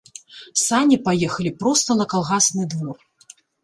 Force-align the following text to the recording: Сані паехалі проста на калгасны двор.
Сані 0.61 0.97
паехалі 1.09 1.51
проста 1.61 2.01
на 2.03 2.11
калгасны 2.17 2.63
двор. 2.77 2.97